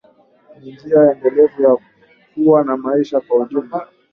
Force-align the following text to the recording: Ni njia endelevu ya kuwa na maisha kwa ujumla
Ni 0.59 0.71
njia 0.73 1.11
endelevu 1.11 1.61
ya 1.63 1.77
kuwa 2.33 2.63
na 2.63 2.77
maisha 2.77 3.19
kwa 3.19 3.37
ujumla 3.39 3.87